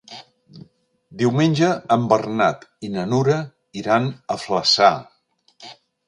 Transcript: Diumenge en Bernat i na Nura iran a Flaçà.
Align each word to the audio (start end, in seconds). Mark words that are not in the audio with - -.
Diumenge 1.21 1.67
en 1.95 2.07
Bernat 2.13 2.65
i 2.87 2.89
na 2.93 3.03
Nura 3.11 3.37
iran 3.81 4.07
a 4.37 4.39
Flaçà. 4.45 4.89